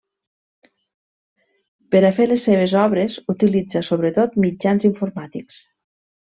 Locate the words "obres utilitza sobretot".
2.85-4.43